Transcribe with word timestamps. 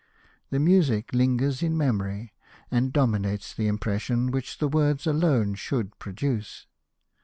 The 0.49 0.57
music 0.57 1.13
lingers 1.13 1.61
in 1.61 1.77
the 1.77 1.85
memor}^, 1.85 2.31
and 2.71 2.91
dominates 2.91 3.53
the 3.53 3.67
impression 3.67 4.31
w^hich 4.31 4.57
the 4.57 4.67
words 4.67 5.05
alone 5.05 5.53
should 5.53 5.99
produce. 5.99 6.65